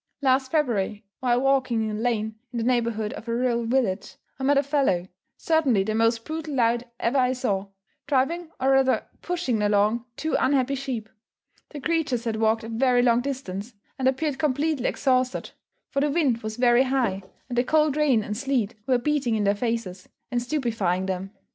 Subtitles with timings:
[0.23, 4.43] Last February, while walking in a lane in the neighbourhood of a rural village, I
[4.43, 7.67] met a fellow certainly the most brutal lout ever I saw
[8.07, 11.07] driving, or rather pushing along, two unhappy sheep.
[11.69, 15.51] The creatures had walked a very long distance, and appeared completely exhausted;
[15.91, 19.43] for the wind was very high, and the cold rain and sleet were beating in
[19.43, 21.29] their faces, and stupifying them.